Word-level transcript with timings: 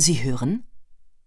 Sie 0.00 0.22
hören 0.22 0.62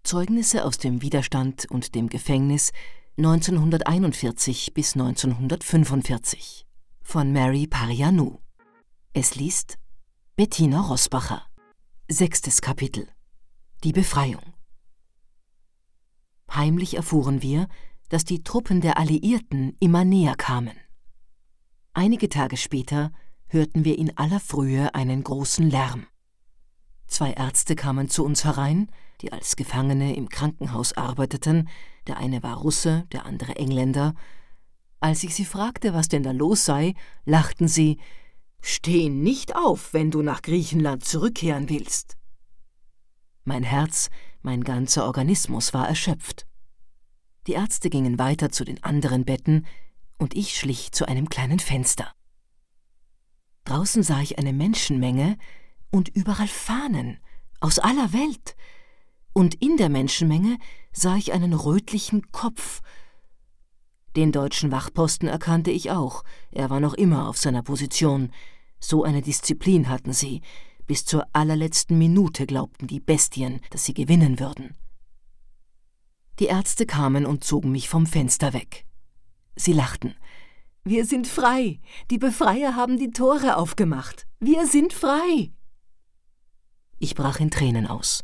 Zeugnisse 0.04 0.64
aus 0.64 0.78
dem 0.78 1.02
Widerstand 1.02 1.70
und 1.70 1.94
dem 1.94 2.08
Gefängnis 2.08 2.72
1941 3.18 4.74
bis 4.74 4.94
1945 4.94 6.66
von 7.02 7.34
Mary 7.34 7.68
Parianou. 7.68 8.40
Es 9.12 9.36
liest 9.36 9.78
Bettina 10.38 10.80
Rosbacher. 10.80 11.46
Sechstes 12.10 12.62
Kapitel 12.62 13.10
Die 13.84 13.92
Befreiung. 13.92 14.54
Heimlich 16.50 16.96
erfuhren 16.96 17.42
wir, 17.42 17.68
dass 18.08 18.24
die 18.24 18.42
Truppen 18.42 18.80
der 18.80 18.98
Alliierten 18.98 19.76
immer 19.82 20.06
näher 20.06 20.36
kamen. 20.36 20.78
Einige 21.92 22.30
Tage 22.30 22.56
später 22.56 23.12
hörten 23.48 23.84
wir 23.84 23.98
in 23.98 24.18
aller 24.18 24.40
Frühe 24.40 24.96
einen 24.96 25.26
großen 25.26 25.70
Lärm. 25.70 26.08
Zwei 27.12 27.34
Ärzte 27.34 27.76
kamen 27.76 28.10
zu 28.10 28.24
uns 28.24 28.46
herein, 28.46 28.90
die 29.20 29.34
als 29.34 29.58
Gefangene 29.58 30.16
im 30.16 30.30
Krankenhaus 30.30 30.94
arbeiteten, 30.94 31.68
der 32.08 32.18
eine 32.18 32.42
war 32.42 32.56
Russe, 32.56 33.06
der 33.12 33.26
andere 33.26 33.58
Engländer. 33.58 34.14
Als 35.02 35.22
ich 35.26 35.36
sie 35.36 35.44
fragte, 35.44 35.94
was 35.94 36.08
denn 36.08 36.24
da 36.24 36.32
los 36.32 36.64
sei, 36.64 36.94
lachten 37.26 37.68
sie 37.68 38.00
Steh 38.62 39.10
nicht 39.10 39.58
auf, 39.58 39.94
wenn 39.94 40.10
du 40.10 40.22
nach 40.22 40.42
Griechenland 40.42 41.04
zurückkehren 41.04 41.68
willst. 41.68 42.16
Mein 43.44 43.64
Herz, 43.64 44.10
mein 44.42 44.64
ganzer 44.64 45.06
Organismus 45.06 45.74
war 45.74 45.90
erschöpft. 45.90 46.48
Die 47.46 47.54
Ärzte 47.54 47.90
gingen 47.90 48.20
weiter 48.20 48.52
zu 48.52 48.64
den 48.64 48.82
anderen 48.84 49.26
Betten, 49.26 49.66
und 50.18 50.34
ich 50.34 50.56
schlich 50.56 50.94
zu 50.94 51.08
einem 51.10 51.28
kleinen 51.28 51.60
Fenster. 51.60 52.14
Draußen 53.66 54.02
sah 54.02 54.22
ich 54.22 54.38
eine 54.38 54.54
Menschenmenge, 54.54 55.38
und 55.92 56.10
überall 56.10 56.48
Fahnen 56.48 57.20
aus 57.60 57.80
aller 57.80 58.12
Welt, 58.14 58.56
und 59.34 59.56
in 59.56 59.78
der 59.78 59.90
Menschenmenge 59.90 60.58
sah 60.92 61.16
ich 61.16 61.32
einen 61.32 61.54
rötlichen 61.54 62.32
Kopf. 62.32 62.82
Den 64.16 64.34
deutschen 64.34 64.72
Wachposten 64.72 65.30
erkannte 65.30 65.72
ich 65.72 65.92
auch, 65.92 66.24
er 66.52 66.70
war 66.70 66.82
noch 66.82 66.94
immer 66.96 67.30
auf 67.30 67.38
seiner 67.38 67.64
Position. 67.64 68.32
So 68.80 69.04
eine 69.04 69.22
Disziplin 69.22 69.88
hatten 69.88 70.12
sie, 70.12 70.42
bis 70.86 71.06
zur 71.06 71.28
allerletzten 71.32 71.98
Minute 71.98 72.46
glaubten 72.46 72.88
die 72.88 73.00
Bestien, 73.00 73.62
dass 73.70 73.86
sie 73.86 73.94
gewinnen 73.94 74.40
würden. 74.40 74.76
Die 76.40 76.48
Ärzte 76.48 76.86
kamen 76.86 77.26
und 77.26 77.44
zogen 77.44 77.72
mich 77.72 77.88
vom 77.88 78.06
Fenster 78.06 78.52
weg. 78.52 78.86
Sie 79.56 79.74
lachten. 79.74 80.16
Wir 80.84 81.06
sind 81.06 81.28
frei. 81.28 81.80
Die 82.10 82.18
Befreier 82.18 82.76
haben 82.76 82.98
die 82.98 83.12
Tore 83.12 83.56
aufgemacht. 83.56 84.28
Wir 84.40 84.66
sind 84.66 84.92
frei. 84.92 85.54
Ich 87.04 87.16
brach 87.16 87.40
in 87.40 87.50
Tränen 87.50 87.88
aus. 87.88 88.24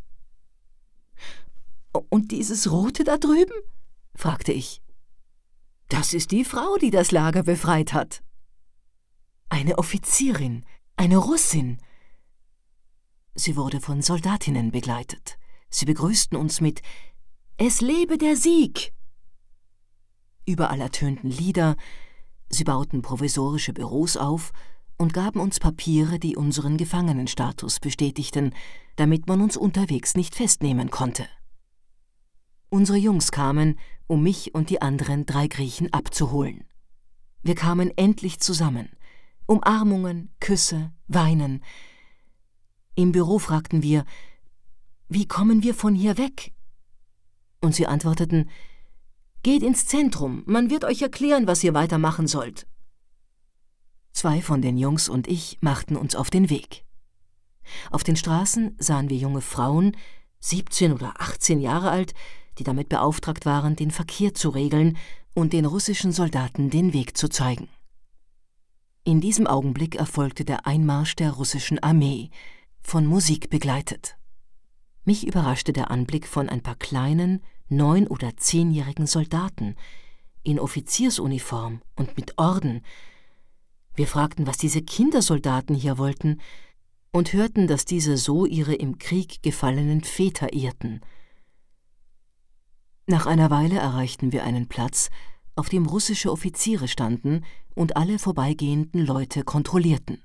Und 2.10 2.32
dieses 2.32 2.70
Rote 2.70 3.04
da 3.04 3.18
drüben? 3.18 3.56
fragte 4.14 4.54
ich. 4.54 4.84
Das 5.90 6.14
ist 6.14 6.30
die 6.30 6.46
Frau, 6.46 6.78
die 6.80 6.92
das 6.92 7.10
Lager 7.10 7.42
befreit 7.42 7.94
hat. 7.94 8.22
Eine 9.50 9.80
Offizierin, 9.80 10.64
eine 10.96 11.18
Russin. 11.18 11.82
Sie 13.34 13.56
wurde 13.56 13.82
von 13.82 14.04
Soldatinnen 14.04 14.70
begleitet. 14.70 15.40
Sie 15.72 15.86
begrüßten 15.86 16.38
uns 16.38 16.62
mit 16.62 16.84
Es 17.58 17.82
lebe 17.82 18.20
der 18.20 18.36
Sieg. 18.36 18.94
Überall 20.46 20.82
ertönten 20.82 21.32
Lieder, 21.32 21.78
sie 22.50 22.64
bauten 22.64 23.02
provisorische 23.02 23.74
Büros 23.74 24.18
auf 24.18 24.54
und 24.98 25.14
gaben 25.14 25.40
uns 25.40 25.60
Papiere, 25.60 26.20
die 26.20 26.36
unseren 26.36 26.78
Gefangenenstatus 26.78 27.80
bestätigten, 27.80 28.54
damit 28.96 29.28
man 29.28 29.42
uns 29.42 29.56
unterwegs 29.58 30.16
nicht 30.16 30.36
festnehmen 30.36 30.90
konnte. 30.90 31.28
Unsere 32.70 32.98
Jungs 32.98 33.32
kamen, 33.32 33.80
um 34.08 34.24
mich 34.24 34.54
und 34.54 34.70
die 34.70 34.82
anderen 34.82 35.26
drei 35.26 35.48
Griechen 35.48 35.94
abzuholen. 35.94 36.66
Wir 37.44 37.56
kamen 37.56 37.92
endlich 37.96 38.40
zusammen. 38.40 38.90
Umarmungen, 39.46 40.34
Küsse, 40.40 40.92
Weinen. 41.08 41.64
Im 42.96 43.12
Büro 43.12 43.40
fragten 43.40 43.84
wir, 43.84 44.04
wie 45.08 45.28
kommen 45.28 45.64
wir 45.64 45.74
von 45.74 45.96
hier 45.96 46.18
weg? 46.18 46.52
Und 47.62 47.74
sie 47.74 47.88
antworteten, 47.88 48.50
Geht 49.44 49.64
ins 49.64 49.86
Zentrum, 49.86 50.44
man 50.46 50.70
wird 50.70 50.84
euch 50.84 51.02
erklären, 51.02 51.48
was 51.48 51.64
ihr 51.64 51.74
weitermachen 51.74 52.28
sollt. 52.28 52.68
Zwei 54.18 54.42
von 54.42 54.64
den 54.64 54.80
Jungs 54.80 55.10
und 55.10 55.28
ich 55.28 55.60
machten 55.62 55.96
uns 55.96 56.16
auf 56.16 56.32
den 56.32 56.50
Weg. 56.50 56.84
Auf 57.92 58.04
den 58.04 58.16
Straßen 58.16 58.76
sahen 58.80 59.12
wir 59.12 59.18
junge 59.18 59.42
Frauen, 59.42 59.96
17 60.40 60.92
oder 60.92 61.22
18 61.22 61.60
Jahre 61.60 61.92
alt, 61.92 62.16
die 62.58 62.64
damit 62.64 62.90
beauftragt 62.90 63.46
waren, 63.46 63.76
den 63.76 63.92
Verkehr 63.92 64.34
zu 64.34 64.50
regeln 64.50 64.98
und 65.36 65.54
den 65.54 65.66
russischen 65.66 66.12
Soldaten 66.12 66.72
den 66.72 66.94
Weg 66.94 67.16
zu 67.16 67.30
zeigen. 67.30 67.70
In 69.04 69.22
diesem 69.22 69.46
Augenblick 69.46 69.94
erfolgte 69.94 70.46
der 70.46 70.66
Einmarsch 70.66 71.16
der 71.16 71.34
russischen 71.34 71.78
Armee, 71.78 72.32
von 72.82 73.06
Musik 73.06 73.52
begleitet. 73.52 74.18
Mich 75.06 75.28
überraschte 75.28 75.74
der 75.74 75.92
Anblick 75.92 76.26
von 76.26 76.50
ein 76.50 76.64
paar 76.64 76.74
kleinen, 76.74 77.44
neun- 77.70 78.08
oder 78.08 78.36
zehnjährigen 78.36 79.06
Soldaten 79.06 79.76
in 80.42 80.60
Offiziersuniform 80.60 81.84
und 81.96 82.18
mit 82.18 82.40
Orden, 82.40 82.82
wir 83.98 84.08
fragten, 84.08 84.48
was 84.48 84.58
diese 84.58 84.82
Kindersoldaten 84.82 85.76
hier 85.76 85.98
wollten, 85.98 86.40
und 87.12 87.34
hörten, 87.34 87.68
dass 87.68 87.84
diese 87.84 88.16
so 88.16 88.46
ihre 88.46 88.76
im 88.76 89.00
Krieg 89.00 89.42
gefallenen 89.42 90.04
Väter 90.04 90.54
ehrten. 90.54 91.02
Nach 93.08 93.26
einer 93.26 93.50
Weile 93.50 93.80
erreichten 93.80 94.32
wir 94.32 94.44
einen 94.44 94.68
Platz, 94.68 95.10
auf 95.56 95.70
dem 95.70 95.88
russische 95.88 96.32
Offiziere 96.32 96.88
standen 96.88 97.44
und 97.74 97.98
alle 97.98 98.20
vorbeigehenden 98.20 99.04
Leute 99.04 99.44
kontrollierten. 99.44 100.22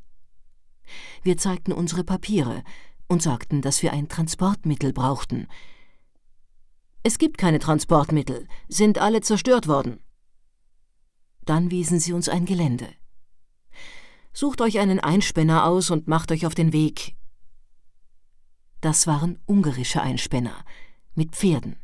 Wir 1.22 1.38
zeigten 1.38 1.72
unsere 1.72 2.04
Papiere 2.04 2.62
und 3.08 3.22
sagten, 3.22 3.62
dass 3.62 3.82
wir 3.82 3.92
ein 3.92 4.08
Transportmittel 4.08 4.92
brauchten. 4.92 5.48
Es 7.02 7.16
gibt 7.16 7.38
keine 7.38 7.58
Transportmittel, 7.58 8.46
sind 8.68 8.98
alle 8.98 9.22
zerstört 9.22 9.66
worden. 9.66 10.00
Dann 11.46 11.70
wiesen 11.70 11.98
sie 11.98 12.12
uns 12.12 12.28
ein 12.28 12.44
Gelände. 12.44 12.88
Sucht 14.32 14.60
euch 14.60 14.78
einen 14.78 15.00
Einspänner 15.00 15.66
aus 15.66 15.90
und 15.90 16.08
macht 16.08 16.32
euch 16.32 16.46
auf 16.46 16.54
den 16.54 16.72
Weg. 16.72 17.14
Das 18.80 19.06
waren 19.06 19.38
ungarische 19.46 20.00
Einspänner 20.00 20.64
mit 21.14 21.36
Pferden. 21.36 21.76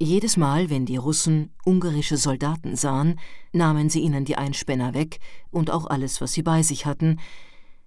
Jedes 0.00 0.36
Mal, 0.36 0.70
wenn 0.70 0.86
die 0.86 0.96
Russen 0.96 1.52
ungarische 1.64 2.16
Soldaten 2.16 2.76
sahen, 2.76 3.18
nahmen 3.52 3.90
sie 3.90 4.00
ihnen 4.00 4.24
die 4.24 4.36
Einspänner 4.36 4.94
weg 4.94 5.18
und 5.50 5.70
auch 5.70 5.86
alles, 5.86 6.20
was 6.20 6.32
sie 6.32 6.42
bei 6.42 6.62
sich 6.62 6.86
hatten, 6.86 7.20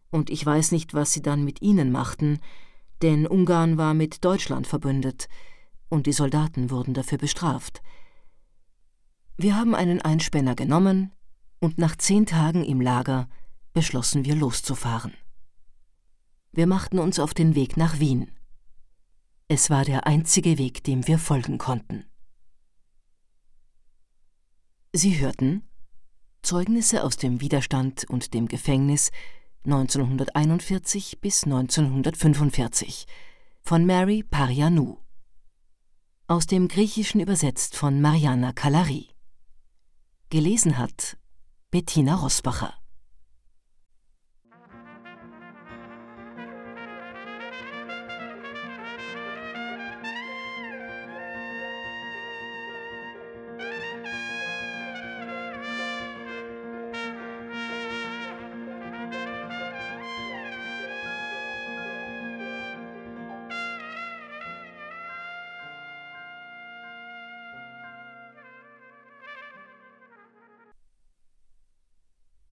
und 0.10 0.30
ich 0.30 0.46
weiß 0.46 0.72
nicht, 0.72 0.94
was 0.94 1.12
sie 1.12 1.22
dann 1.22 1.44
mit 1.44 1.62
ihnen 1.62 1.92
machten, 1.92 2.40
denn 3.02 3.28
Ungarn 3.28 3.78
war 3.78 3.94
mit 3.94 4.24
Deutschland 4.24 4.68
verbündet, 4.68 5.28
und 5.90 6.08
die 6.08 6.14
Soldaten 6.14 6.72
wurden 6.72 6.94
dafür 6.94 7.18
bestraft. 7.18 7.82
Wir 9.36 9.56
haben 9.56 9.76
einen 9.76 10.02
Einspänner 10.02 10.56
genommen, 10.56 11.12
und 11.60 11.78
nach 11.78 11.96
zehn 11.96 12.26
Tagen 12.26 12.64
im 12.64 12.82
Lager 12.82 13.28
beschlossen 13.78 14.26
wir 14.26 14.34
loszufahren. 14.34 15.14
Wir 16.52 16.66
machten 16.66 16.98
uns 16.98 17.20
auf 17.20 17.36
den 17.36 17.54
Weg 17.54 17.78
nach 17.78 18.00
Wien. 18.00 18.32
Es 19.48 19.70
war 19.70 19.86
der 19.86 20.08
einzige 20.08 20.58
Weg, 20.58 20.84
dem 20.84 21.06
wir 21.06 21.20
folgen 21.20 21.60
konnten. 21.60 22.04
Sie 24.94 25.20
hörten 25.20 25.62
Zeugnisse 26.42 27.04
aus 27.04 27.18
dem 27.18 27.40
Widerstand 27.40 28.06
und 28.10 28.34
dem 28.34 28.48
Gefängnis 28.48 29.12
1941 29.66 31.22
bis 31.22 31.44
1945 31.44 33.06
von 33.62 33.86
Mary 33.86 34.24
Parianou. 34.24 34.98
Aus 36.26 36.48
dem 36.48 36.68
Griechischen 36.68 37.22
übersetzt 37.22 37.76
von 37.76 38.02
Mariana 38.02 38.54
Kalari. 38.54 39.10
Gelesen 40.32 40.80
hat 40.80 41.20
Bettina 41.70 42.16
Rosbacher. 42.16 42.74